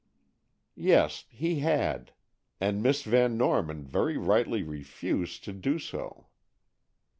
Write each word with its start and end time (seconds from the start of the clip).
"Yes, 0.73 1.25
he 1.29 1.59
had. 1.59 2.11
And 2.59 2.81
Miss 2.81 3.03
Van 3.03 3.37
Norman 3.37 3.83
very 3.83 4.17
rightly 4.17 4.63
refused 4.63 5.43
to 5.43 5.53
do 5.53 5.77
so." 5.77 6.25